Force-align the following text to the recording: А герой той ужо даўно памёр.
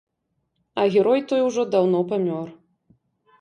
А 0.79 0.85
герой 0.95 1.21
той 1.33 1.41
ужо 1.49 1.67
даўно 1.75 2.01
памёр. 2.15 2.47